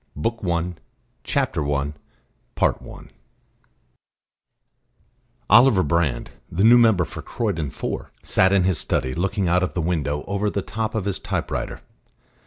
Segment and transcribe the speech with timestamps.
[0.15, 0.79] BOOK I THE ADVENT
[1.25, 1.93] CHAPTER I
[2.59, 3.01] I
[5.47, 9.75] Oliver Brand, the new member for Croydon (4), sat in his study, looking out of
[9.75, 11.81] the window over the top of his typewriter.